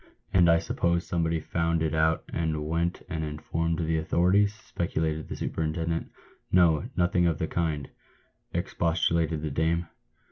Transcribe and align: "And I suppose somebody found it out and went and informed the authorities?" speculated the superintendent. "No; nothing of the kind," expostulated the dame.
"And 0.33 0.49
I 0.49 0.57
suppose 0.57 1.05
somebody 1.05 1.39
found 1.39 1.83
it 1.83 1.93
out 1.93 2.23
and 2.33 2.65
went 2.65 3.03
and 3.07 3.23
informed 3.23 3.77
the 3.77 3.99
authorities?" 3.99 4.51
speculated 4.67 5.27
the 5.29 5.35
superintendent. 5.35 6.09
"No; 6.51 6.85
nothing 6.95 7.27
of 7.27 7.37
the 7.37 7.45
kind," 7.45 7.87
expostulated 8.51 9.43
the 9.43 9.51
dame. 9.51 9.89